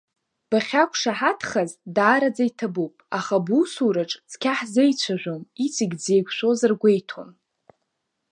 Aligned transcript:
Бахьақәшаҳаҭхаз 0.49 1.71
даараӡа 1.95 2.43
иҭабуп, 2.49 2.95
аха 3.17 3.35
бусураҿ 3.45 4.11
цқьа 4.29 4.51
ҳзеицәажәом, 4.57 5.43
иҵегь 5.65 5.95
дзеиқәшәозар 5.99 6.71
гәеиҭон. 6.81 7.29